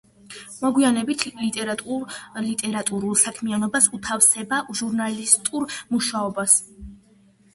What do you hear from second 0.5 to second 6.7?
მოგვიანებით ლიტერატურულ საქმიანობას უთავსებდა ჟურნალისტურ მუშაობას.